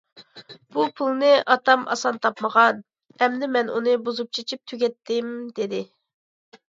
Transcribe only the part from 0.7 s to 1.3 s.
بۇ پۇلنى